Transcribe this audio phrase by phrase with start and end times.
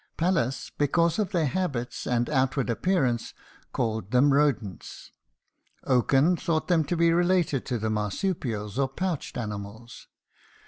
[0.17, 3.35] Pallas, because of their habits and outward appearance,
[3.71, 5.11] called them rodents.
[5.83, 10.07] Oken thought them to be related to the marsupials, or pouched animals.